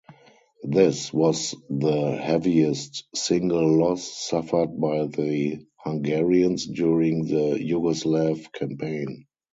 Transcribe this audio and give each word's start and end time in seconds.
This 0.63 1.13
was 1.13 1.53
the 1.69 2.13
heaviest 2.15 3.05
single 3.15 3.71
loss 3.77 4.03
suffered 4.25 4.79
by 4.81 5.05
the 5.05 5.63
Hungarians 5.77 6.65
during 6.65 7.25
the 7.25 7.59
Yugoslav 7.61 8.51
campaign. 8.51 9.27